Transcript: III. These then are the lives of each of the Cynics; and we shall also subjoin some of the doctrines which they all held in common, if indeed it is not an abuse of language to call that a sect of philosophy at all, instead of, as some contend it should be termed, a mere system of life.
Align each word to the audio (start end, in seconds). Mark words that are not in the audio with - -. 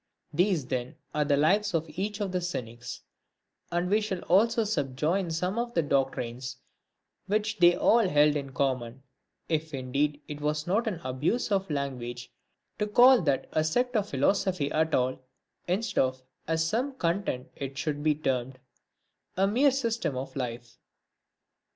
III. 0.35 0.45
These 0.45 0.65
then 0.65 0.95
are 1.13 1.25
the 1.25 1.37
lives 1.37 1.75
of 1.75 1.87
each 1.89 2.21
of 2.21 2.31
the 2.31 2.41
Cynics; 2.41 3.01
and 3.71 3.87
we 3.87 4.01
shall 4.01 4.21
also 4.21 4.63
subjoin 4.63 5.29
some 5.29 5.59
of 5.59 5.75
the 5.75 5.83
doctrines 5.83 6.57
which 7.27 7.59
they 7.59 7.75
all 7.75 8.09
held 8.09 8.35
in 8.35 8.51
common, 8.51 9.03
if 9.47 9.75
indeed 9.75 10.19
it 10.27 10.41
is 10.41 10.65
not 10.65 10.87
an 10.87 10.99
abuse 11.03 11.51
of 11.51 11.69
language 11.69 12.31
to 12.79 12.87
call 12.87 13.21
that 13.21 13.47
a 13.51 13.63
sect 13.63 13.95
of 13.95 14.09
philosophy 14.09 14.71
at 14.71 14.95
all, 14.95 15.19
instead 15.67 16.01
of, 16.01 16.23
as 16.47 16.65
some 16.67 16.95
contend 16.95 17.51
it 17.55 17.77
should 17.77 18.01
be 18.01 18.15
termed, 18.15 18.57
a 19.37 19.45
mere 19.45 19.69
system 19.69 20.17
of 20.17 20.35
life. 20.35 20.79